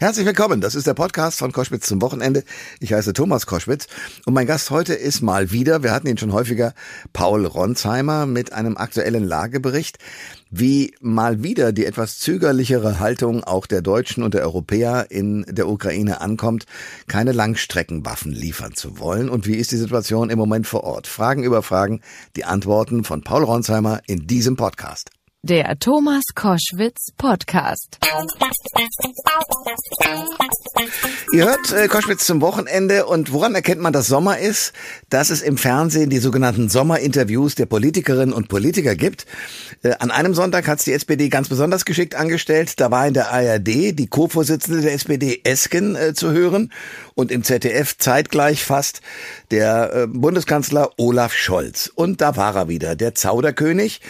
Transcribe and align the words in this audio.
Herzlich 0.00 0.26
willkommen. 0.26 0.60
Das 0.60 0.74
ist 0.74 0.88
der 0.88 0.94
Podcast 0.94 1.38
von 1.38 1.52
Koschwitz 1.52 1.86
zum 1.86 2.02
Wochenende. 2.02 2.42
Ich 2.80 2.92
heiße 2.92 3.12
Thomas 3.12 3.46
Koschwitz 3.46 3.86
und 4.26 4.34
mein 4.34 4.48
Gast 4.48 4.72
heute 4.72 4.92
ist 4.92 5.22
mal 5.22 5.52
wieder, 5.52 5.84
wir 5.84 5.92
hatten 5.92 6.08
ihn 6.08 6.18
schon 6.18 6.32
häufiger, 6.32 6.74
Paul 7.12 7.46
Ronsheimer 7.46 8.26
mit 8.26 8.52
einem 8.52 8.76
aktuellen 8.76 9.22
Lagebericht, 9.22 9.98
wie 10.50 10.96
mal 11.00 11.44
wieder 11.44 11.72
die 11.72 11.86
etwas 11.86 12.18
zögerlichere 12.18 12.98
Haltung 12.98 13.44
auch 13.44 13.66
der 13.66 13.82
Deutschen 13.82 14.24
und 14.24 14.34
der 14.34 14.42
Europäer 14.42 15.06
in 15.10 15.46
der 15.48 15.68
Ukraine 15.68 16.20
ankommt, 16.20 16.66
keine 17.06 17.30
Langstreckenwaffen 17.30 18.32
liefern 18.32 18.74
zu 18.74 18.98
wollen 18.98 19.28
und 19.28 19.46
wie 19.46 19.54
ist 19.54 19.70
die 19.70 19.76
Situation 19.76 20.28
im 20.28 20.38
Moment 20.38 20.66
vor 20.66 20.82
Ort. 20.82 21.06
Fragen 21.06 21.44
über 21.44 21.62
Fragen, 21.62 22.00
die 22.34 22.44
Antworten 22.44 23.04
von 23.04 23.22
Paul 23.22 23.44
Ronsheimer 23.44 24.00
in 24.08 24.26
diesem 24.26 24.56
Podcast. 24.56 25.10
Der 25.46 25.78
Thomas 25.78 26.22
Koschwitz 26.34 27.12
Podcast. 27.18 27.98
Ihr 31.34 31.44
hört 31.44 31.70
äh, 31.70 31.86
Koschwitz 31.86 32.24
zum 32.24 32.40
Wochenende 32.40 33.04
und 33.04 33.30
woran 33.30 33.54
erkennt 33.54 33.82
man, 33.82 33.92
dass 33.92 34.06
Sommer 34.06 34.38
ist? 34.38 34.72
Dass 35.10 35.28
es 35.28 35.42
im 35.42 35.58
Fernsehen 35.58 36.08
die 36.08 36.18
sogenannten 36.18 36.70
Sommerinterviews 36.70 37.56
der 37.56 37.66
Politikerinnen 37.66 38.32
und 38.32 38.48
Politiker 38.48 38.94
gibt. 38.94 39.26
Äh, 39.82 39.92
an 39.98 40.10
einem 40.10 40.32
Sonntag 40.32 40.66
hat 40.66 40.78
es 40.78 40.86
die 40.86 40.94
SPD 40.94 41.28
ganz 41.28 41.50
besonders 41.50 41.84
geschickt 41.84 42.14
angestellt. 42.14 42.80
Da 42.80 42.90
war 42.90 43.06
in 43.06 43.12
der 43.12 43.30
ARD 43.30 43.68
die 43.98 44.06
Co-Vorsitzende 44.06 44.80
der 44.80 44.94
SPD 44.94 45.42
Esken 45.44 45.94
äh, 45.94 46.14
zu 46.14 46.30
hören 46.30 46.72
und 47.14 47.30
im 47.30 47.44
ZDF 47.44 47.98
zeitgleich 47.98 48.64
fast 48.64 49.02
der 49.50 49.92
äh, 49.94 50.06
Bundeskanzler 50.06 50.92
Olaf 50.96 51.34
Scholz. 51.34 51.92
Und 51.94 52.22
da 52.22 52.36
war 52.36 52.56
er 52.56 52.68
wieder, 52.68 52.96
der 52.96 53.14
Zauderkönig. 53.14 54.00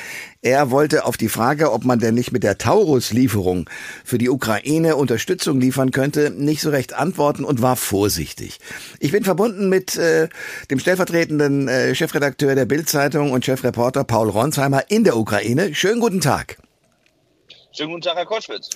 Er 0.44 0.70
wollte 0.70 1.06
auf 1.06 1.16
die 1.16 1.30
Frage, 1.30 1.72
ob 1.72 1.86
man 1.86 2.00
denn 2.00 2.14
nicht 2.14 2.30
mit 2.30 2.42
der 2.42 2.58
Taurus-Lieferung 2.58 3.70
für 4.04 4.18
die 4.18 4.28
Ukraine 4.28 4.96
Unterstützung 4.96 5.58
liefern 5.58 5.90
könnte, 5.90 6.28
nicht 6.28 6.60
so 6.60 6.68
recht 6.68 6.92
antworten 6.92 7.44
und 7.46 7.62
war 7.62 7.76
vorsichtig. 7.76 8.58
Ich 9.00 9.10
bin 9.10 9.24
verbunden 9.24 9.70
mit 9.70 9.96
äh, 9.96 10.28
dem 10.70 10.78
stellvertretenden 10.78 11.66
äh, 11.68 11.94
Chefredakteur 11.94 12.54
der 12.54 12.66
Bild-Zeitung 12.66 13.32
und 13.32 13.46
Chefreporter 13.46 14.04
Paul 14.04 14.28
Ronsheimer 14.28 14.90
in 14.90 15.04
der 15.04 15.16
Ukraine. 15.16 15.74
Schönen 15.74 16.00
guten 16.00 16.20
Tag. 16.20 16.58
Schönen 17.72 17.92
guten 17.92 18.02
Tag, 18.02 18.16
Herr 18.16 18.26
Koschwitz. 18.26 18.68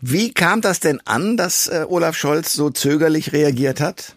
Wie 0.00 0.32
kam 0.32 0.62
das 0.62 0.80
denn 0.80 1.02
an, 1.04 1.36
dass 1.36 1.66
äh, 1.68 1.84
Olaf 1.86 2.16
Scholz 2.16 2.54
so 2.54 2.70
zögerlich 2.70 3.34
reagiert 3.34 3.78
hat? 3.78 4.16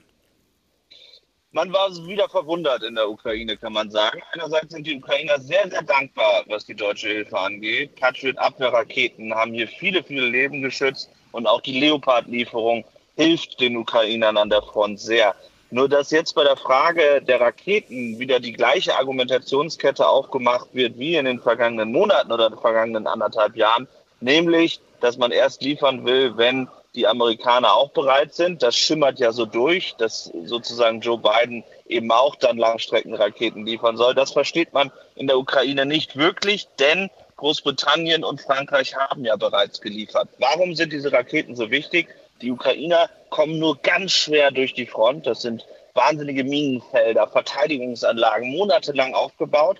Man 1.51 1.71
war 1.73 1.89
wieder 2.05 2.29
verwundert 2.29 2.83
in 2.83 2.95
der 2.95 3.09
Ukraine, 3.09 3.57
kann 3.57 3.73
man 3.73 3.89
sagen. 3.89 4.21
Einerseits 4.33 4.73
sind 4.73 4.85
die 4.85 4.97
Ukrainer 4.97 5.39
sehr, 5.39 5.67
sehr 5.69 5.81
dankbar, 5.81 6.43
was 6.47 6.65
die 6.65 6.75
deutsche 6.75 7.07
Hilfe 7.07 7.39
angeht. 7.39 7.95
Patriot-Abwehrraketen 7.95 9.33
haben 9.33 9.53
hier 9.53 9.67
viele, 9.67 10.03
viele 10.03 10.27
Leben 10.27 10.61
geschützt 10.61 11.09
und 11.31 11.47
auch 11.47 11.61
die 11.61 11.79
Leopard-Lieferung 11.79 12.83
hilft 13.15 13.59
den 13.59 13.77
Ukrainern 13.77 14.37
an 14.37 14.49
der 14.49 14.61
Front 14.61 14.99
sehr. 14.99 15.35
Nur 15.71 15.89
dass 15.89 16.11
jetzt 16.11 16.33
bei 16.33 16.43
der 16.43 16.57
Frage 16.57 17.21
der 17.21 17.41
Raketen 17.41 18.19
wieder 18.19 18.39
die 18.39 18.53
gleiche 18.53 18.95
Argumentationskette 18.95 20.07
aufgemacht 20.07 20.67
wird 20.73 20.99
wie 20.99 21.15
in 21.15 21.25
den 21.25 21.39
vergangenen 21.39 21.91
Monaten 21.91 22.31
oder 22.31 22.49
den 22.49 22.59
vergangenen 22.59 23.07
anderthalb 23.07 23.55
Jahren, 23.55 23.87
nämlich, 24.19 24.79
dass 25.01 25.17
man 25.17 25.31
erst 25.31 25.61
liefern 25.61 26.05
will, 26.05 26.37
wenn 26.37 26.67
die 26.97 27.07
Amerikaner 27.07 27.73
auch 27.75 27.91
bereit 27.91 28.33
sind. 28.33 28.63
Das 28.63 28.75
schimmert 28.75 29.19
ja 29.19 29.31
so 29.31 29.45
durch, 29.45 29.95
dass 29.97 30.31
sozusagen 30.45 30.99
Joe 30.99 31.19
Biden 31.19 31.63
eben 31.87 32.11
auch 32.11 32.35
dann 32.35 32.57
Langstreckenraketen 32.57 33.65
liefern 33.65 33.97
soll. 33.97 34.15
Das 34.15 34.31
versteht 34.31 34.73
man 34.73 34.91
in 35.15 35.27
der 35.27 35.37
Ukraine 35.37 35.85
nicht 35.85 36.17
wirklich, 36.17 36.67
denn 36.79 37.09
Großbritannien 37.37 38.23
und 38.23 38.41
Frankreich 38.41 38.95
haben 38.95 39.23
ja 39.23 39.35
bereits 39.35 39.79
geliefert. 39.79 40.27
Warum 40.39 40.73
sind 40.73 40.91
diese 40.91 41.13
Raketen 41.13 41.55
so 41.55 41.69
wichtig? 41.69 42.07
Die 42.41 42.51
Ukrainer 42.51 43.09
kommen 43.29 43.59
nur 43.59 43.77
ganz 43.77 44.11
schwer 44.13 44.49
durch 44.49 44.73
die 44.73 44.87
Front. 44.87 45.27
Das 45.27 45.41
sind 45.41 45.65
wahnsinnige 45.93 46.43
Minenfelder, 46.43 47.27
Verteidigungsanlagen, 47.27 48.49
monatelang 48.49 49.13
aufgebaut. 49.13 49.77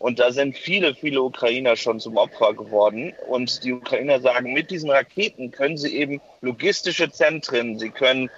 Und 0.00 0.18
da 0.18 0.32
sind 0.32 0.56
viele, 0.56 0.94
viele 0.94 1.20
Ukrainer 1.22 1.76
schon 1.76 2.00
zum 2.00 2.16
Opfer 2.16 2.54
geworden. 2.54 3.12
Und 3.28 3.62
die 3.62 3.74
Ukrainer 3.74 4.18
sagen, 4.18 4.54
mit 4.54 4.70
diesen 4.70 4.90
Raketen 4.90 5.50
können 5.50 5.76
sie 5.76 5.94
eben 5.94 6.22
logistische 6.40 7.12
Zentren, 7.12 7.78
sie 7.78 7.90
können 7.90 8.30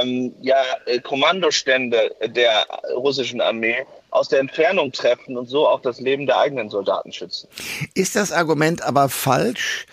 ähm, 0.00 0.34
ja 0.40 0.56
äh, 0.86 0.98
Kommandostände 1.00 2.14
der 2.26 2.66
russischen 2.94 3.42
Armee 3.42 3.84
aus 4.10 4.28
der 4.28 4.40
Entfernung 4.40 4.92
treffen 4.92 5.36
und 5.36 5.46
so 5.46 5.68
auch 5.68 5.82
das 5.82 6.00
Leben 6.00 6.26
der 6.26 6.38
eigenen 6.38 6.70
Soldaten 6.70 7.12
schützen. 7.12 7.48
Ist 7.94 8.16
das 8.16 8.32
Argument 8.32 8.82
aber 8.82 9.10
falsch 9.10 9.86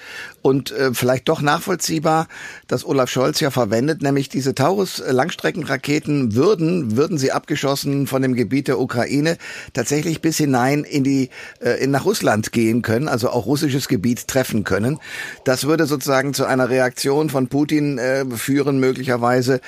und 0.48 0.72
äh, 0.72 0.94
vielleicht 0.94 1.28
doch 1.28 1.42
nachvollziehbar, 1.42 2.28
dass 2.68 2.86
Olaf 2.86 3.10
Scholz 3.10 3.42
ja 3.42 3.52
verwendet, 3.52 4.02
nämlich 4.02 4.30
diese 4.30 4.56
Taurus-Langstreckenraketen 4.56 6.36
würden, 6.36 6.96
würden 6.96 7.18
sie 7.18 7.34
abgeschossen 7.34 8.08
von 8.08 8.22
dem 8.22 8.34
Gebiet 8.34 8.70
der 8.70 8.80
Ukraine, 8.80 9.38
tatsächlich 9.74 10.22
bis 10.22 10.38
hinein 10.38 10.86
in 10.86 11.04
die, 11.04 11.30
äh, 11.60 11.84
in, 11.84 11.92
nach 11.92 12.06
Russland 12.06 12.54
gehen 12.54 12.82
können, 12.82 13.10
also 13.10 13.30
auch 13.30 13.46
russisches 13.46 13.90
Gebiet 13.90 14.30
treffen 14.30 14.64
können. 14.64 15.00
Das 15.44 15.66
würde 15.66 15.86
sozusagen 15.86 16.34
zu 16.34 16.46
einer 16.46 16.70
Reaktion 16.70 17.30
von 17.30 17.50
Putin 17.50 17.98
äh, 17.98 18.26
führen, 18.26 18.80
möglicherweise 18.80 19.60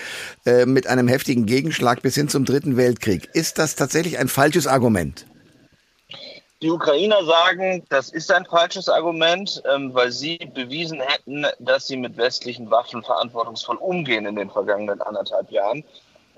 äh, 0.45 0.65
mit 0.65 0.87
einem 0.87 1.09
heftigen 1.09 1.45
Gegenschlag 1.45 2.01
bis 2.01 2.15
hin 2.15 2.29
zum 2.29 2.45
Dritten 2.45 2.77
Weltkrieg. 2.77 3.29
Ist 3.33 3.59
das 3.59 3.75
tatsächlich 3.75 4.17
ein 4.17 4.29
falsches 4.29 4.65
Argument? 4.65 5.25
Die 6.61 6.71
Ukrainer 6.71 7.23
sagen, 7.23 7.85
das 7.87 8.09
ist 8.09 8.29
ein 8.33 8.45
falsches 8.45 8.89
Argument, 8.89 9.63
ähm, 9.73 9.93
weil 9.93 10.11
sie 10.11 10.37
bewiesen 10.53 10.99
hätten, 10.99 11.45
dass 11.59 11.87
sie 11.87 11.95
mit 11.95 12.17
westlichen 12.17 12.69
Waffen 12.69 13.01
verantwortungsvoll 13.01 13.77
umgehen 13.77 14.25
in 14.25 14.35
den 14.35 14.49
vergangenen 14.49 15.01
anderthalb 15.01 15.51
Jahren. 15.51 15.85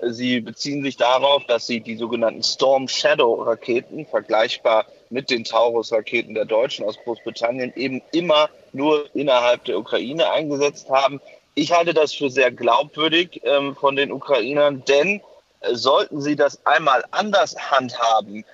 Sie 0.00 0.40
beziehen 0.40 0.84
sich 0.84 0.96
darauf, 0.96 1.44
dass 1.46 1.66
sie 1.66 1.80
die 1.80 1.96
sogenannten 1.96 2.44
Storm 2.44 2.86
Shadow 2.86 3.34
Raketen, 3.42 4.06
vergleichbar 4.06 4.86
mit 5.10 5.28
den 5.28 5.42
Taurus-Raketen 5.42 6.34
der 6.34 6.44
Deutschen 6.44 6.84
aus 6.84 6.98
Großbritannien, 7.02 7.72
eben 7.74 8.00
immer 8.12 8.48
nur 8.72 9.06
innerhalb 9.14 9.64
der 9.64 9.78
Ukraine 9.78 10.30
eingesetzt 10.30 10.88
haben. 10.88 11.20
Ich 11.54 11.72
halte 11.72 11.94
das 11.94 12.14
für 12.14 12.30
sehr 12.30 12.52
glaubwürdig 12.52 13.40
ähm, 13.42 13.74
von 13.74 13.96
den 13.96 14.12
Ukrainern, 14.12 14.84
denn 14.84 15.20
äh, 15.60 15.74
sollten 15.74 16.20
sie 16.20 16.36
das 16.36 16.64
einmal 16.64 17.04
anders 17.10 17.56
handhaben, 17.72 18.44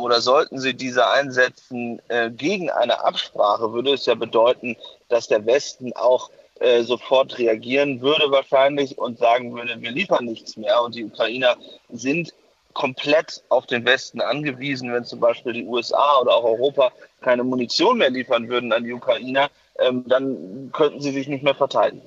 oder 0.00 0.20
sollten 0.20 0.58
sie 0.58 0.74
diese 0.74 1.08
einsetzen 1.08 2.00
äh, 2.08 2.30
gegen 2.30 2.70
eine 2.70 3.04
Absprache, 3.04 3.72
würde 3.72 3.92
es 3.92 4.06
ja 4.06 4.14
bedeuten, 4.14 4.76
dass 5.08 5.28
der 5.28 5.44
Westen 5.46 5.92
auch 5.94 6.30
äh, 6.60 6.82
sofort 6.82 7.38
reagieren 7.38 8.00
würde 8.00 8.30
wahrscheinlich 8.30 8.98
und 8.98 9.18
sagen 9.18 9.54
würde, 9.54 9.80
wir 9.80 9.90
liefern 9.90 10.24
nichts 10.24 10.56
mehr. 10.56 10.82
Und 10.82 10.94
die 10.94 11.04
Ukrainer 11.04 11.56
sind 11.90 12.32
komplett 12.72 13.42
auf 13.48 13.66
den 13.66 13.84
Westen 13.84 14.20
angewiesen, 14.20 14.92
wenn 14.92 15.04
zum 15.04 15.20
Beispiel 15.20 15.52
die 15.52 15.66
USA 15.66 16.20
oder 16.20 16.34
auch 16.34 16.44
Europa 16.44 16.92
keine 17.20 17.44
Munition 17.44 17.98
mehr 17.98 18.10
liefern 18.10 18.48
würden 18.48 18.72
an 18.72 18.84
die 18.84 18.92
Ukrainer, 18.92 19.50
ähm, 19.78 20.04
dann 20.06 20.70
könnten 20.72 21.00
sie 21.00 21.10
sich 21.10 21.28
nicht 21.28 21.42
mehr 21.42 21.54
verteidigen. 21.54 22.02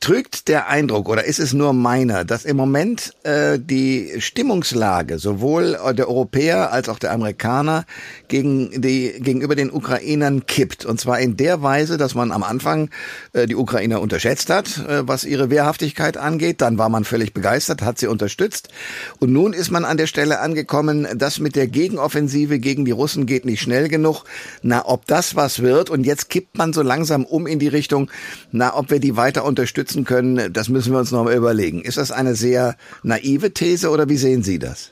Trügt 0.00 0.48
der 0.48 0.66
Eindruck 0.68 1.10
oder 1.10 1.24
ist 1.24 1.38
es 1.38 1.52
nur 1.52 1.74
meiner, 1.74 2.24
dass 2.24 2.46
im 2.46 2.56
Moment 2.56 3.12
äh, 3.22 3.58
die 3.58 4.14
Stimmungslage 4.18 5.18
sowohl 5.18 5.78
der 5.92 6.08
Europäer 6.08 6.72
als 6.72 6.88
auch 6.88 6.98
der 6.98 7.12
Amerikaner 7.12 7.84
gegen 8.28 8.80
die, 8.80 9.12
gegenüber 9.18 9.54
den 9.54 9.70
Ukrainern 9.70 10.46
kippt? 10.46 10.86
Und 10.86 10.98
zwar 10.98 11.20
in 11.20 11.36
der 11.36 11.60
Weise, 11.60 11.98
dass 11.98 12.14
man 12.14 12.32
am 12.32 12.42
Anfang 12.42 12.88
äh, 13.34 13.46
die 13.46 13.56
Ukrainer 13.56 14.00
unterschätzt 14.00 14.48
hat, 14.48 14.78
äh, 14.78 15.06
was 15.06 15.24
ihre 15.24 15.50
Wehrhaftigkeit 15.50 16.16
angeht. 16.16 16.62
Dann 16.62 16.78
war 16.78 16.88
man 16.88 17.04
völlig 17.04 17.34
begeistert, 17.34 17.82
hat 17.82 17.98
sie 17.98 18.06
unterstützt. 18.06 18.70
Und 19.18 19.34
nun 19.34 19.52
ist 19.52 19.70
man 19.70 19.84
an 19.84 19.98
der 19.98 20.06
Stelle 20.06 20.40
angekommen, 20.40 21.08
dass 21.14 21.40
mit 21.40 21.56
der 21.56 21.66
Gegenoffensive 21.66 22.58
gegen 22.58 22.86
die 22.86 22.90
Russen 22.90 23.26
geht 23.26 23.44
nicht 23.44 23.60
schnell 23.60 23.88
genug. 23.88 24.24
Na, 24.62 24.82
ob 24.86 25.04
das 25.04 25.36
was 25.36 25.60
wird? 25.60 25.90
Und 25.90 26.04
jetzt 26.04 26.30
kippt 26.30 26.56
man 26.56 26.72
so 26.72 26.80
langsam 26.80 27.26
um 27.26 27.46
in 27.46 27.58
die 27.58 27.68
Richtung, 27.68 28.10
na, 28.50 28.74
ob 28.74 28.90
wir 28.90 28.98
die 28.98 29.18
weiter 29.18 29.44
unterstützen 29.44 29.89
unterstützen 29.90 30.04
können, 30.04 30.52
das 30.52 30.68
müssen 30.68 30.92
wir 30.92 30.98
uns 30.98 31.12
noch 31.12 31.24
mal 31.24 31.34
überlegen. 31.34 31.82
Ist 31.82 31.98
das 31.98 32.12
eine 32.12 32.34
sehr 32.34 32.76
naive 33.02 33.52
These 33.52 33.90
oder 33.90 34.08
wie 34.08 34.16
sehen 34.16 34.42
Sie 34.42 34.58
das? 34.58 34.90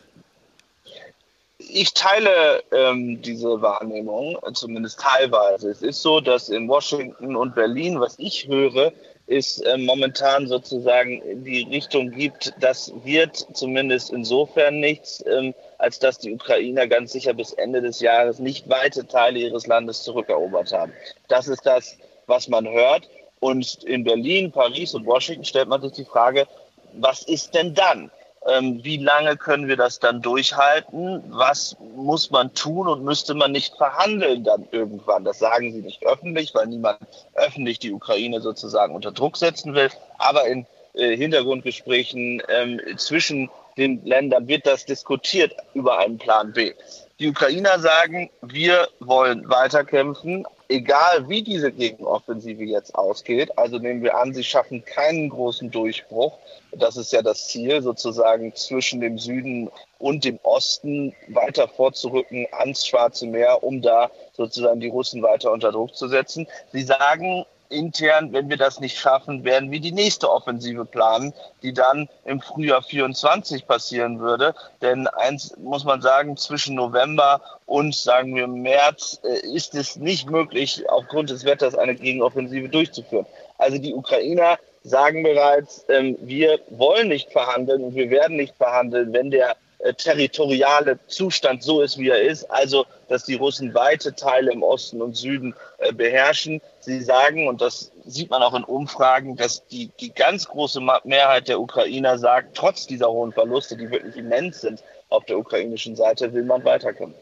Ich 1.59 1.93
teile 1.93 2.63
ähm, 2.73 3.21
diese 3.21 3.61
Wahrnehmung, 3.61 4.39
zumindest 4.55 5.01
teilweise. 5.01 5.71
Es 5.71 5.83
ist 5.83 6.03
so, 6.03 6.21
dass 6.21 6.49
in 6.49 6.67
Washington 6.67 7.37
und 7.37 7.55
Berlin, 7.55 8.01
was 8.01 8.19
ich 8.19 8.49
höre, 8.49 8.93
ist 9.27 9.61
äh, 9.67 9.77
momentan 9.77 10.47
sozusagen 10.47 11.21
die 11.45 11.69
Richtung 11.71 12.11
gibt, 12.11 12.55
das 12.61 12.91
wird 13.05 13.47
zumindest 13.53 14.11
insofern 14.11 14.81
nichts, 14.81 15.23
ähm, 15.27 15.53
als 15.77 15.99
dass 15.99 16.19
die 16.19 16.33
Ukrainer 16.33 16.87
ganz 16.87 17.13
sicher 17.13 17.35
bis 17.35 17.53
Ende 17.53 17.83
des 17.83 18.01
Jahres 18.01 18.39
nicht 18.39 18.71
weite 18.71 19.07
Teile 19.07 19.41
ihres 19.41 19.67
Landes 19.67 20.03
zurückerobert 20.03 20.73
haben. 20.73 20.93
Das 21.29 21.49
ist 21.49 21.67
das, 21.67 21.99
was 22.27 22.49
man 22.49 22.67
hört. 22.67 23.09
Und 23.41 23.85
in 23.85 24.05
Berlin, 24.05 24.53
Paris 24.53 24.95
und 24.95 25.07
Washington 25.07 25.45
stellt 25.45 25.69
man 25.69 25.83
sich 25.83 25.93
die 25.93 26.05
Frage, 26.05 26.47
was 26.95 27.23
ist 27.23 27.55
denn 27.55 27.75
dann? 27.75 28.11
Ähm, 28.47 28.83
wie 28.83 28.97
lange 28.97 29.37
können 29.37 29.69
wir 29.69 29.77
das 29.77 29.99
dann 29.99 30.23
durchhalten? 30.23 31.23
Was 31.29 31.77
muss 31.97 32.31
man 32.31 32.55
tun 32.55 32.89
und 32.89 33.05
müsste 33.05 33.35
man 33.35 33.53
nicht 33.53 33.75
verhandeln 33.77 34.45
dann 34.45 34.67
irgendwann? 34.71 35.25
Das 35.25 35.39
sagen 35.39 35.73
sie 35.73 35.81
nicht 35.81 36.05
öffentlich, 36.05 36.55
weil 36.55 36.67
niemand 36.67 36.99
öffentlich 37.35 37.79
die 37.79 37.93
Ukraine 37.93 38.41
sozusagen 38.41 38.95
unter 38.95 39.13
Druck 39.13 39.37
setzen 39.37 39.75
will. 39.75 39.91
Aber 40.19 40.47
in 40.47 40.67
äh, 40.95 41.17
Hintergrundgesprächen 41.17 42.43
ähm, 42.49 42.81
zwischen 42.97 43.51
den 43.77 44.05
Ländern 44.05 44.49
wird 44.49 44.67
das 44.67 44.85
diskutiert 44.85 45.55
über 45.75 45.99
einen 45.99 46.19
Plan 46.19 46.53
B. 46.53 46.75
Die 47.21 47.29
Ukrainer 47.29 47.79
sagen, 47.79 48.31
wir 48.43 48.89
wollen 49.01 49.49
weiterkämpfen, 49.49 50.47
egal 50.69 51.29
wie 51.29 51.43
diese 51.43 51.73
Gegenoffensive 51.73 52.63
jetzt 52.65 52.95
ausgeht. 52.95 53.57
Also 53.57 53.79
nehmen 53.79 54.03
wir 54.03 54.17
an, 54.17 54.35
sie 54.35 54.45
schaffen 54.45 54.85
keinen 54.85 55.31
großen 55.31 55.71
Durchbruch. 55.71 56.39
Das 56.73 56.97
ist 56.97 57.13
ja 57.13 57.23
das 57.23 57.49
Ziel, 57.49 57.83
sozusagen 57.83 58.55
zwischen 58.55 59.01
dem 59.01 59.19
Süden 59.19 59.71
und 59.99 60.25
dem 60.25 60.39
Osten 60.43 61.15
weiter 61.29 61.69
vorzurücken 61.69 62.47
ans 62.53 62.87
Schwarze 62.87 63.27
Meer, 63.27 63.63
um 63.65 63.81
da 63.81 64.11
sozusagen 64.35 64.81
die 64.81 64.89
Russen 64.89 65.23
weiter 65.23 65.51
unter 65.51 65.73
Druck 65.73 65.97
zu 65.97 66.09
setzen. 66.09 66.47
Sie 66.73 66.83
sagen, 66.83 67.47
intern, 67.71 68.33
wenn 68.33 68.49
wir 68.49 68.57
das 68.57 68.81
nicht 68.81 68.99
schaffen, 68.99 69.45
werden 69.45 69.71
wir 69.71 69.81
die 69.81 69.93
nächste 69.93 70.31
Offensive 70.31 70.85
planen, 70.85 71.33
die 71.63 71.73
dann 71.73 72.09
im 72.25 72.41
Frühjahr 72.41 72.83
24 72.83 73.67
passieren 73.67 74.21
würde. 74.21 74.55
Denn 74.83 75.07
eins 75.07 75.57
muss 75.59 75.85
man 75.85 76.01
sagen, 76.03 76.37
zwischen 76.37 76.75
November 76.75 77.41
und 77.67 77.95
sagen 77.95 78.35
wir 78.35 78.47
März 78.47 79.21
äh, 79.25 79.47
ist 79.47 79.75
es 79.75 79.97
nicht 79.97 80.31
möglich, 80.31 80.89
aufgrund 80.89 81.31
des 81.31 81.45
Wetters 81.45 81.75
eine 81.75 81.95
Gegenoffensive 81.95 82.69
durchzuführen. 82.69 83.27
Also 83.59 83.79
die 83.79 83.95
Ukrainer 83.95 84.59
sagen 84.83 85.23
bereits, 85.23 85.85
ähm, 85.89 86.17
wir 86.21 86.61
wollen 86.71 87.09
nicht 87.09 87.31
verhandeln 87.33 87.83
und 87.83 87.95
wir 87.95 88.11
werden 88.11 88.37
nicht 88.37 88.57
verhandeln, 88.57 89.13
wenn 89.13 89.31
der 89.31 89.57
äh, 89.79 89.93
territoriale 89.95 90.99
Zustand 91.07 91.63
so 91.63 91.83
ist, 91.83 91.99
wie 91.99 92.09
er 92.09 92.21
ist, 92.21 92.51
also 92.51 92.87
dass 93.09 93.25
die 93.25 93.35
Russen 93.35 93.75
weite 93.75 94.15
Teile 94.15 94.53
im 94.53 94.63
Osten 94.63 95.03
und 95.03 95.17
Süden 95.17 95.55
äh, 95.79 95.93
beherrschen. 95.93 96.61
Sie 96.81 97.01
sagen, 97.01 97.49
und 97.49 97.61
das 97.61 97.91
sieht 98.07 98.31
man 98.31 98.43
auch 98.43 98.55
in 98.55 98.65
Umfragen, 98.65 99.37
dass 99.37 99.67
die, 99.69 99.91
die 100.01 100.13
ganz 100.13 100.47
große 100.47 100.81
Mehrheit 101.05 101.49
der 101.49 101.61
Ukrainer 101.61 102.19
sagt, 102.19 102.57
trotz 102.57 102.87
dieser 102.87 103.11
hohen 103.11 103.33
Verluste, 103.33 103.77
die 103.77 103.91
wirklich 103.91 104.17
immens 104.17 104.61
sind 104.61 104.83
auf 105.09 105.25
der 105.25 105.39
ukrainischen 105.39 105.97
Seite, 105.97 106.33
will 106.33 106.45
man 106.45 106.65
weiterkommen. 106.65 107.15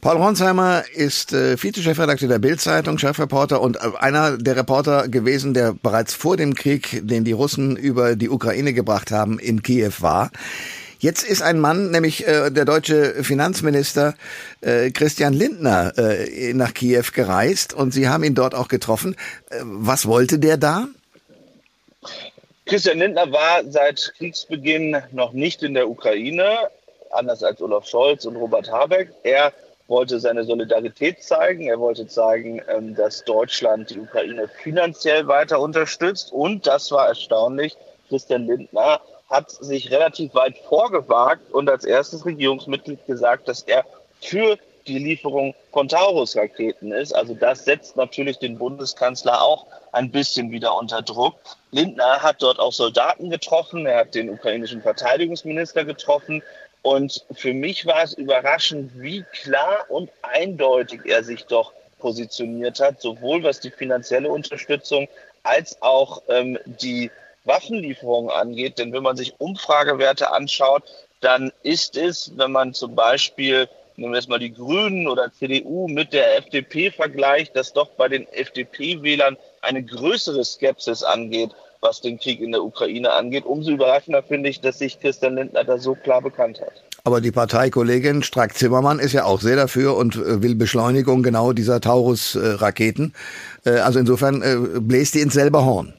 Paul 0.00 0.16
Ronsheimer 0.16 0.84
ist 0.94 1.32
äh, 1.32 1.56
Vize-Chefredakteur 1.56 2.28
der 2.28 2.38
Bild-Zeitung, 2.38 2.98
Chefreporter 2.98 3.60
und 3.60 3.78
äh, 3.78 3.90
einer 3.98 4.38
der 4.38 4.54
Reporter 4.54 5.08
gewesen, 5.08 5.54
der 5.54 5.72
bereits 5.72 6.14
vor 6.14 6.36
dem 6.36 6.54
Krieg, 6.54 7.00
den 7.02 7.24
die 7.24 7.32
Russen 7.32 7.76
über 7.76 8.14
die 8.14 8.28
Ukraine 8.28 8.72
gebracht 8.72 9.10
haben, 9.10 9.40
in 9.40 9.62
Kiew 9.62 9.94
war. 9.98 10.30
Jetzt 10.98 11.22
ist 11.22 11.42
ein 11.42 11.60
Mann, 11.60 11.90
nämlich 11.90 12.26
äh, 12.26 12.50
der 12.50 12.64
deutsche 12.64 13.22
Finanzminister 13.22 14.14
äh, 14.60 14.90
Christian 14.90 15.32
Lindner, 15.32 15.92
äh, 15.96 16.52
nach 16.54 16.74
Kiew 16.74 17.04
gereist 17.14 17.72
und 17.72 17.92
Sie 17.92 18.08
haben 18.08 18.24
ihn 18.24 18.34
dort 18.34 18.54
auch 18.54 18.68
getroffen. 18.68 19.14
Äh, 19.50 19.60
was 19.62 20.06
wollte 20.06 20.38
der 20.38 20.56
da? 20.56 20.88
Christian 22.66 22.98
Lindner 22.98 23.30
war 23.30 23.62
seit 23.68 24.12
Kriegsbeginn 24.18 24.96
noch 25.12 25.32
nicht 25.32 25.62
in 25.62 25.74
der 25.74 25.88
Ukraine, 25.88 26.68
anders 27.12 27.42
als 27.42 27.62
Olaf 27.62 27.86
Scholz 27.86 28.24
und 28.24 28.36
Robert 28.36 28.70
Habeck. 28.70 29.10
Er 29.22 29.52
wollte 29.86 30.20
seine 30.20 30.44
Solidarität 30.44 31.22
zeigen. 31.22 31.68
Er 31.68 31.78
wollte 31.78 32.06
zeigen, 32.06 32.60
ähm, 32.68 32.94
dass 32.94 33.24
Deutschland 33.24 33.90
die 33.90 34.00
Ukraine 34.00 34.48
finanziell 34.48 35.26
weiter 35.26 35.60
unterstützt. 35.60 36.32
Und 36.32 36.66
das 36.66 36.90
war 36.90 37.08
erstaunlich. 37.08 37.76
Christian 38.08 38.46
Lindner 38.46 39.00
hat 39.28 39.50
sich 39.50 39.90
relativ 39.90 40.34
weit 40.34 40.56
vorgewagt 40.58 41.52
und 41.52 41.68
als 41.68 41.84
erstes 41.84 42.24
Regierungsmitglied 42.24 43.06
gesagt, 43.06 43.48
dass 43.48 43.62
er 43.62 43.84
für 44.20 44.58
die 44.86 44.98
Lieferung 44.98 45.54
von 45.70 45.88
Taurus-Raketen 45.88 46.92
ist. 46.92 47.14
Also 47.14 47.34
das 47.34 47.64
setzt 47.64 47.96
natürlich 47.96 48.38
den 48.38 48.58
Bundeskanzler 48.58 49.42
auch 49.42 49.66
ein 49.92 50.10
bisschen 50.10 50.50
wieder 50.50 50.74
unter 50.74 51.02
Druck. 51.02 51.34
Lindner 51.70 52.22
hat 52.22 52.42
dort 52.42 52.58
auch 52.58 52.72
Soldaten 52.72 53.28
getroffen, 53.28 53.86
er 53.86 53.98
hat 53.98 54.14
den 54.14 54.30
ukrainischen 54.30 54.80
Verteidigungsminister 54.80 55.84
getroffen. 55.84 56.42
Und 56.82 57.24
für 57.32 57.52
mich 57.52 57.84
war 57.86 58.02
es 58.02 58.14
überraschend, 58.14 58.92
wie 58.94 59.24
klar 59.32 59.84
und 59.88 60.10
eindeutig 60.22 61.02
er 61.04 61.22
sich 61.22 61.44
doch 61.44 61.72
positioniert 61.98 62.80
hat, 62.80 63.02
sowohl 63.02 63.42
was 63.42 63.60
die 63.60 63.70
finanzielle 63.70 64.30
Unterstützung 64.30 65.08
als 65.42 65.82
auch 65.82 66.22
ähm, 66.28 66.58
die 66.64 67.10
Waffenlieferungen 67.48 68.30
angeht. 68.30 68.78
Denn 68.78 68.92
wenn 68.92 69.02
man 69.02 69.16
sich 69.16 69.34
Umfragewerte 69.38 70.30
anschaut, 70.30 70.84
dann 71.20 71.50
ist 71.62 71.96
es, 71.96 72.32
wenn 72.36 72.52
man 72.52 72.74
zum 72.74 72.94
Beispiel, 72.94 73.68
nehmen 73.96 74.12
wir 74.12 74.18
jetzt 74.18 74.28
mal 74.28 74.38
die 74.38 74.52
Grünen 74.52 75.08
oder 75.08 75.32
CDU 75.32 75.88
mit 75.88 76.12
der 76.12 76.38
FDP 76.38 76.92
vergleicht, 76.92 77.56
dass 77.56 77.72
doch 77.72 77.88
bei 77.96 78.08
den 78.08 78.28
FDP-Wählern 78.28 79.36
eine 79.62 79.82
größere 79.82 80.44
Skepsis 80.44 81.02
angeht, 81.02 81.50
was 81.80 82.00
den 82.00 82.18
Krieg 82.18 82.40
in 82.40 82.52
der 82.52 82.62
Ukraine 82.62 83.12
angeht. 83.12 83.44
Umso 83.44 83.70
überraschender 83.70 84.22
finde 84.22 84.48
ich, 84.48 84.60
dass 84.60 84.78
sich 84.78 85.00
Christian 85.00 85.36
Lindner 85.36 85.64
da 85.64 85.78
so 85.78 85.94
klar 85.94 86.22
bekannt 86.22 86.60
hat. 86.60 86.72
Aber 87.04 87.20
die 87.20 87.30
Parteikollegin 87.30 88.22
Strack-Zimmermann 88.22 88.98
ist 88.98 89.12
ja 89.12 89.24
auch 89.24 89.40
sehr 89.40 89.56
dafür 89.56 89.96
und 89.96 90.16
äh, 90.16 90.42
will 90.42 90.54
Beschleunigung 90.54 91.22
genau 91.22 91.52
dieser 91.52 91.80
Taurus-Raketen. 91.80 93.14
Äh, 93.64 93.78
also 93.78 93.98
insofern 93.98 94.42
äh, 94.42 94.80
bläst 94.80 95.14
die 95.14 95.20
ins 95.20 95.34
selbe 95.34 95.64
Horn. 95.64 95.94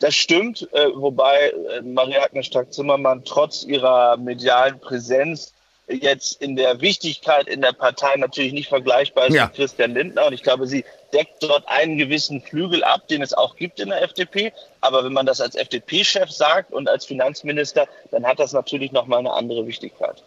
Das 0.00 0.14
stimmt, 0.14 0.68
äh, 0.72 0.88
wobei 0.94 1.50
äh, 1.50 1.82
Maria-Agnes 1.82 2.46
Strack-Zimmermann 2.46 3.22
trotz 3.24 3.64
ihrer 3.64 4.16
medialen 4.16 4.80
Präsenz 4.80 5.52
jetzt 5.88 6.40
in 6.40 6.56
der 6.56 6.80
Wichtigkeit 6.80 7.48
in 7.48 7.60
der 7.60 7.72
Partei 7.72 8.16
natürlich 8.16 8.52
nicht 8.52 8.68
vergleichbar 8.68 9.26
ist 9.26 9.34
ja. 9.34 9.46
mit 9.46 9.54
Christian 9.54 9.94
Lindner. 9.94 10.26
Und 10.26 10.32
ich 10.32 10.42
glaube, 10.42 10.66
sie 10.66 10.84
deckt 11.12 11.42
dort 11.42 11.68
einen 11.68 11.98
gewissen 11.98 12.40
Flügel 12.40 12.82
ab, 12.82 13.08
den 13.08 13.22
es 13.22 13.34
auch 13.34 13.56
gibt 13.56 13.80
in 13.80 13.90
der 13.90 14.02
FDP. 14.02 14.52
Aber 14.80 15.04
wenn 15.04 15.12
man 15.12 15.26
das 15.26 15.40
als 15.40 15.54
FDP-Chef 15.54 16.30
sagt 16.30 16.72
und 16.72 16.88
als 16.88 17.04
Finanzminister, 17.04 17.86
dann 18.10 18.26
hat 18.26 18.38
das 18.38 18.52
natürlich 18.52 18.92
nochmal 18.92 19.18
eine 19.18 19.32
andere 19.32 19.66
Wichtigkeit. 19.66 20.22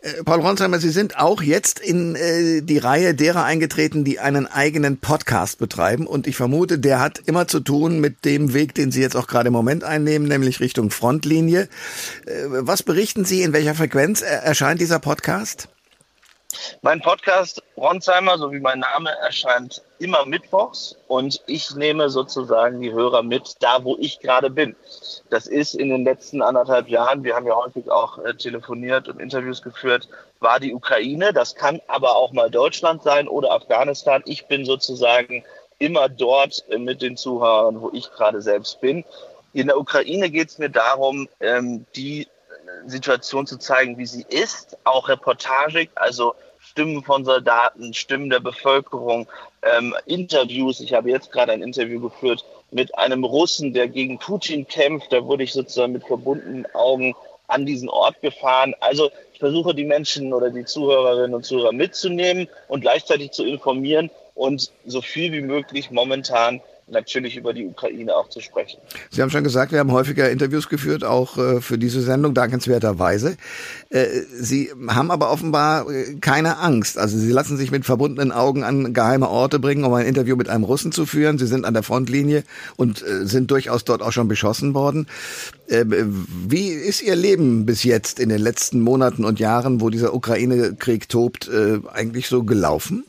Äh, 0.00 0.22
Paul 0.24 0.40
Ronsheimer, 0.40 0.78
Sie 0.78 0.90
sind 0.90 1.18
auch 1.18 1.42
jetzt 1.42 1.80
in 1.80 2.14
äh, 2.14 2.62
die 2.62 2.78
Reihe 2.78 3.14
derer 3.14 3.44
eingetreten, 3.44 4.04
die 4.04 4.20
einen 4.20 4.46
eigenen 4.46 4.98
Podcast 4.98 5.58
betreiben. 5.58 6.06
Und 6.06 6.26
ich 6.26 6.36
vermute, 6.36 6.78
der 6.78 7.00
hat 7.00 7.20
immer 7.26 7.48
zu 7.48 7.60
tun 7.60 8.00
mit 8.00 8.24
dem 8.24 8.54
Weg, 8.54 8.74
den 8.74 8.92
Sie 8.92 9.00
jetzt 9.00 9.16
auch 9.16 9.26
gerade 9.26 9.48
im 9.48 9.52
Moment 9.52 9.82
einnehmen, 9.84 10.28
nämlich 10.28 10.60
Richtung 10.60 10.90
Frontlinie. 10.90 11.68
Äh, 12.26 12.30
was 12.48 12.82
berichten 12.82 13.24
Sie? 13.24 13.42
In 13.42 13.52
welcher 13.52 13.74
Frequenz 13.74 14.22
erscheint 14.22 14.80
dieser 14.80 15.00
Podcast? 15.00 15.68
Mein 16.82 17.00
Podcast 17.00 17.62
Ronsheimer, 17.76 18.38
so 18.38 18.52
wie 18.52 18.60
mein 18.60 18.80
Name, 18.80 19.10
erscheint 19.18 19.82
immer 19.98 20.24
mittwochs 20.26 20.96
und 21.06 21.42
ich 21.46 21.74
nehme 21.74 22.08
sozusagen 22.10 22.80
die 22.80 22.92
Hörer 22.92 23.22
mit, 23.22 23.56
da 23.60 23.84
wo 23.84 23.96
ich 23.98 24.20
gerade 24.20 24.50
bin. 24.50 24.76
Das 25.30 25.46
ist 25.46 25.74
in 25.74 25.88
den 25.88 26.04
letzten 26.04 26.42
anderthalb 26.42 26.88
Jahren, 26.88 27.24
wir 27.24 27.34
haben 27.34 27.46
ja 27.46 27.54
häufig 27.54 27.90
auch 27.90 28.18
äh, 28.18 28.34
telefoniert 28.34 29.08
und 29.08 29.20
Interviews 29.20 29.62
geführt, 29.62 30.08
war 30.40 30.60
die 30.60 30.74
Ukraine. 30.74 31.32
Das 31.32 31.54
kann 31.54 31.80
aber 31.88 32.16
auch 32.16 32.32
mal 32.32 32.50
Deutschland 32.50 33.02
sein 33.02 33.28
oder 33.28 33.52
Afghanistan. 33.52 34.22
Ich 34.26 34.46
bin 34.46 34.64
sozusagen 34.64 35.44
immer 35.78 36.08
dort 36.08 36.64
äh, 36.70 36.78
mit 36.78 37.02
den 37.02 37.16
Zuhörern, 37.16 37.80
wo 37.80 37.90
ich 37.92 38.10
gerade 38.10 38.42
selbst 38.42 38.80
bin. 38.80 39.04
In 39.52 39.68
der 39.68 39.78
Ukraine 39.78 40.30
geht 40.30 40.50
es 40.50 40.58
mir 40.58 40.70
darum, 40.70 41.28
ähm, 41.40 41.86
die 41.96 42.28
Situation 42.86 43.46
zu 43.46 43.58
zeigen, 43.58 43.98
wie 43.98 44.06
sie 44.06 44.26
ist, 44.28 44.76
auch 44.84 45.08
reportagig, 45.08 45.90
also 45.94 46.34
Stimmen 46.78 47.02
von 47.02 47.24
Soldaten, 47.24 47.92
Stimmen 47.92 48.30
der 48.30 48.38
Bevölkerung, 48.38 49.26
ähm, 49.62 49.96
Interviews. 50.06 50.78
Ich 50.78 50.92
habe 50.94 51.10
jetzt 51.10 51.32
gerade 51.32 51.50
ein 51.50 51.60
Interview 51.60 52.00
geführt 52.00 52.44
mit 52.70 52.96
einem 52.96 53.24
Russen, 53.24 53.72
der 53.72 53.88
gegen 53.88 54.20
Putin 54.20 54.64
kämpft. 54.68 55.12
Da 55.12 55.24
wurde 55.24 55.42
ich 55.42 55.52
sozusagen 55.52 55.94
mit 55.94 56.06
verbundenen 56.06 56.72
Augen 56.74 57.16
an 57.48 57.66
diesen 57.66 57.88
Ort 57.88 58.20
gefahren. 58.20 58.76
Also 58.78 59.10
ich 59.32 59.40
versuche 59.40 59.74
die 59.74 59.86
Menschen 59.86 60.32
oder 60.32 60.50
die 60.50 60.66
Zuhörerinnen 60.66 61.34
und 61.34 61.44
Zuhörer 61.44 61.72
mitzunehmen 61.72 62.46
und 62.68 62.82
gleichzeitig 62.82 63.32
zu 63.32 63.44
informieren 63.44 64.08
und 64.36 64.70
so 64.86 65.02
viel 65.02 65.32
wie 65.32 65.40
möglich 65.40 65.90
momentan 65.90 66.60
natürlich 66.90 67.36
über 67.36 67.52
die 67.52 67.66
Ukraine 67.66 68.14
auch 68.14 68.28
zu 68.28 68.40
sprechen. 68.40 68.78
Sie 69.10 69.22
haben 69.22 69.30
schon 69.30 69.44
gesagt, 69.44 69.72
wir 69.72 69.78
haben 69.78 69.92
häufiger 69.92 70.30
Interviews 70.30 70.68
geführt, 70.68 71.04
auch 71.04 71.38
äh, 71.38 71.60
für 71.60 71.78
diese 71.78 72.00
Sendung, 72.00 72.34
dankenswerterweise. 72.34 73.36
Äh, 73.90 74.06
Sie 74.32 74.70
haben 74.88 75.10
aber 75.10 75.30
offenbar 75.30 75.90
äh, 75.90 76.14
keine 76.20 76.58
Angst. 76.58 76.98
Also 76.98 77.18
Sie 77.18 77.30
lassen 77.30 77.56
sich 77.56 77.70
mit 77.70 77.84
verbundenen 77.84 78.32
Augen 78.32 78.64
an 78.64 78.92
geheime 78.94 79.28
Orte 79.28 79.58
bringen, 79.58 79.84
um 79.84 79.92
ein 79.94 80.06
Interview 80.06 80.36
mit 80.36 80.48
einem 80.48 80.64
Russen 80.64 80.92
zu 80.92 81.06
führen. 81.06 81.38
Sie 81.38 81.46
sind 81.46 81.64
an 81.64 81.74
der 81.74 81.82
Frontlinie 81.82 82.44
und 82.76 83.04
sind 83.22 83.50
durchaus 83.50 83.84
dort 83.84 84.02
auch 84.02 84.12
schon 84.12 84.28
beschossen 84.28 84.74
worden. 84.74 85.06
Wie 85.66 86.68
ist 86.68 87.02
Ihr 87.02 87.16
Leben 87.16 87.66
bis 87.66 87.84
jetzt 87.84 88.20
in 88.20 88.28
den 88.28 88.40
letzten 88.40 88.80
Monaten 88.80 89.24
und 89.24 89.38
Jahren, 89.38 89.80
wo 89.80 89.90
dieser 89.90 90.14
Ukraine-Krieg 90.14 91.08
tobt, 91.08 91.50
eigentlich 91.92 92.28
so 92.28 92.44
gelaufen? 92.44 93.04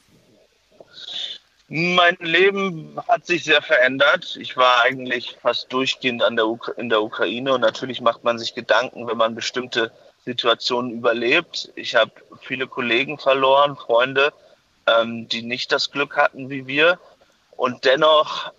Mein 1.72 2.18
Leben 2.20 2.98
hat 3.08 3.28
sich 3.28 3.44
sehr 3.44 3.62
verändert. 3.62 4.36
Ich 4.42 4.58
war 4.58 4.82
eigentlich 4.82 5.38
fast 5.40 5.72
durchgehend 5.72 6.24
an 6.24 6.36
der 6.36 6.48
in 6.78 6.90
der 6.90 7.04
Ukraine 7.04 7.54
und 7.54 7.62
natürlich 7.62 8.02
macht 8.02 8.24
man 8.24 8.40
sich 8.40 8.56
Gedanken, 8.56 9.08
wenn 9.08 9.18
man 9.18 9.36
bestimmte 9.36 9.92
Situationen 10.26 10.92
überlebt. 10.92 11.72
Ich 11.76 11.94
habe 11.94 12.12
viele 12.42 12.66
Kollegen 12.66 13.20
verloren, 13.20 13.76
Freunde, 13.76 14.34
ähm, 14.88 15.28
die 15.28 15.44
nicht 15.44 15.72
das 15.72 15.92
Glück 15.92 16.18
hatten 16.18 16.50
wie 16.50 16.66
wir. 16.66 17.00
Und 17.56 17.86
dennoch 17.86 18.52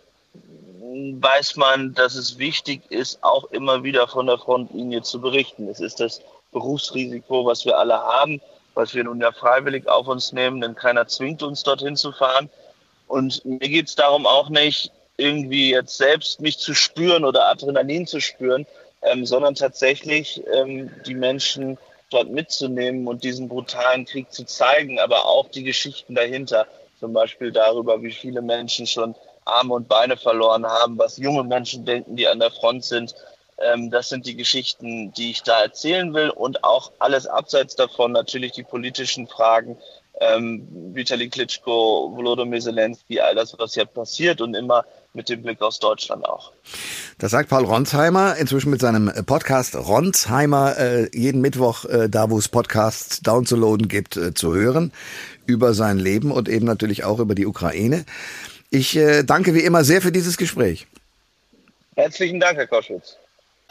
weiß 0.81 1.57
man, 1.57 1.95
dass 1.95 2.15
es 2.15 2.39
wichtig 2.39 2.83
ist, 2.91 3.25
auch 3.25 3.45
immer 3.47 3.83
wieder 3.83 4.07
von 4.07 4.27
der 4.27 4.39
Frontlinie 4.39 5.03
zu 5.03 5.21
berichten. 5.21 5.67
Es 5.69 5.81
ist 5.81 5.99
das 5.99 6.23
Berufsrisiko, 6.53 7.45
was 7.45 7.65
wir 7.65 7.77
alle 7.77 7.99
haben, 7.99 8.41
was 8.75 8.95
wir 8.95 9.03
nun 9.03 9.21
ja 9.21 9.33
freiwillig 9.33 9.89
auf 9.89 10.07
uns 10.07 10.33
nehmen, 10.33 10.61
denn 10.61 10.77
keiner 10.77 11.09
zwingt 11.09 11.43
uns 11.43 11.65
dorthin 11.65 11.97
zu 11.97 12.13
fahren. 12.13 12.49
Und 13.11 13.45
mir 13.45 13.59
geht 13.59 13.89
es 13.89 13.97
darum 13.97 14.25
auch 14.25 14.51
nicht, 14.51 14.93
irgendwie 15.17 15.71
jetzt 15.73 15.97
selbst 15.97 16.41
mich 16.41 16.59
zu 16.59 16.75
spüren 16.75 17.25
oder 17.25 17.49
Adrenalin 17.49 18.07
zu 18.07 18.21
spüren, 18.21 18.67
ähm, 19.03 19.27
sondern 19.27 19.57
tatsächlich 19.57 20.41
ähm, 20.55 20.91
die 21.07 21.17
Menschen 21.17 21.77
dort 22.11 22.31
mitzunehmen 22.31 23.09
und 23.09 23.25
diesen 23.25 23.49
brutalen 23.49 24.05
Krieg 24.05 24.33
zu 24.33 24.45
zeigen, 24.45 25.01
aber 25.01 25.27
auch 25.27 25.49
die 25.49 25.65
Geschichten 25.65 26.15
dahinter. 26.15 26.69
Zum 27.01 27.13
Beispiel 27.13 27.51
darüber, 27.51 28.01
wie 28.01 28.13
viele 28.13 28.43
Menschen 28.43 28.87
schon 28.87 29.17
Arme 29.45 29.75
und 29.75 29.89
Beine 29.89 30.17
verloren 30.17 30.65
haben, 30.65 30.97
was 30.97 31.17
junge 31.17 31.43
Menschen 31.43 31.85
denken, 31.85 32.15
die 32.15 32.29
an 32.29 32.39
der 32.39 32.53
Front 32.53 32.85
sind. 32.85 33.17
Ähm, 33.59 33.91
das 33.91 34.09
sind 34.09 34.25
die 34.25 34.37
Geschichten, 34.37 35.13
die 35.15 35.33
ich 35.33 35.43
da 35.43 35.63
erzählen 35.63 36.15
will 36.15 36.31
und 36.31 36.63
auch 36.63 36.93
alles 37.01 37.27
abseits 37.27 37.75
davon, 37.75 38.13
natürlich 38.13 38.53
die 38.53 38.63
politischen 38.63 39.27
Fragen, 39.27 39.77
ähm, 40.21 40.67
Vitali 40.95 41.29
Klitschko, 41.29 42.13
Volodymyr 42.15 42.61
Zelensky, 42.61 43.21
all 43.21 43.35
das, 43.35 43.57
was 43.59 43.75
hier 43.75 43.87
passiert 43.87 44.41
und 44.41 44.55
immer 44.55 44.85
mit 45.15 45.29
dem 45.29 45.43
Blick 45.43 45.61
aus 45.63 45.79
Deutschland 45.79 46.25
auch. 46.27 46.53
Das 47.19 47.33
sagt 47.33 47.49
Paul 47.49 47.65
Ronsheimer 47.65 48.37
inzwischen 48.37 48.71
mit 48.71 48.81
seinem 48.81 49.11
Podcast 49.27 49.75
Ronsheimer 49.75 50.79
äh, 50.79 51.09
jeden 51.17 51.41
Mittwoch 51.41 51.85
äh, 51.87 52.09
da, 52.09 52.31
wo 52.31 52.39
es 52.39 52.49
Podcasts 52.49 53.21
downzuladen 53.21 53.89
gibt, 53.89 54.17
äh, 54.17 54.35
zu 54.35 54.55
hören 54.55 54.93
über 55.47 55.75
sein 55.75 55.99
Leben 55.99 56.31
und 56.31 56.49
eben 56.49 56.67
natürlich 56.67 57.05
auch 57.05 57.19
über 57.19 57.35
die 57.35 57.47
Ukraine. 57.47 58.05
Ich 58.71 58.97
äh, 58.97 59.25
danke 59.25 59.55
wie 59.55 59.61
immer 59.61 59.83
sehr 59.85 60.01
für 60.01 60.13
dieses 60.13 60.37
Gespräch. 60.37 60.87
Herzlichen 61.97 62.39
Dank, 62.39 62.57
Herr 62.57 62.69
Koschwitz. 62.69 63.17